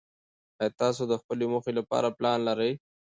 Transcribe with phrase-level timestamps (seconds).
[0.61, 2.71] ایا تاسو د خپلې موخې لپاره پلان لرئ؟